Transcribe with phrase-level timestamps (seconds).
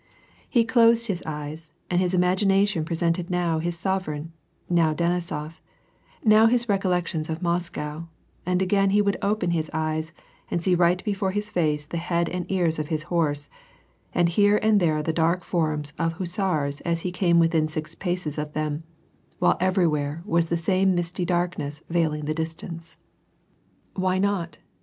[0.49, 4.33] He closed his eyes and his imagination presented now his sovereign,
[4.67, 5.61] now Denisof,
[6.25, 8.07] now his recollections of Moscow,
[8.43, 10.11] and again he would open his eyes
[10.49, 13.47] and see right before his face the head and ears of his horse,
[14.11, 18.39] and here and there the dark forms of hussars as he came within six paces
[18.39, 18.83] of them,
[19.37, 22.73] while every where there was the same misty darkness veiling the distance.
[22.81, 23.97] •Tit, siupal molotit I WAR AND PEACE.
[23.97, 24.57] 82S" Why not